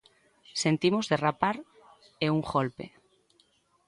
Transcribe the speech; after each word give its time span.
Sentimos 0.63 1.09
derrapar 1.11 1.57
e 2.25 2.27
un 2.35 2.39
golpe. 2.51 2.85